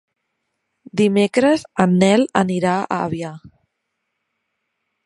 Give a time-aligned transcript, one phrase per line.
[1.01, 3.35] Dimecres en Nel anirà a Avià.